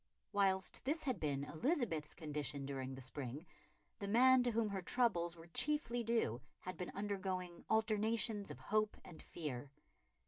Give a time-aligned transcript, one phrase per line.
[0.31, 3.45] Whilst this had been Elizabeth's condition during the spring,
[3.99, 8.97] the man to whom her troubles were chiefly due had been undergoing alternations of hope
[9.05, 9.69] and fear.